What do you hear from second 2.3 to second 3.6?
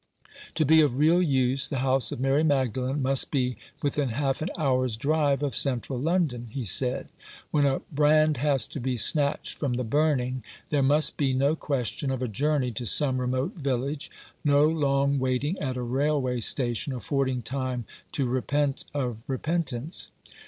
Mag dalen must be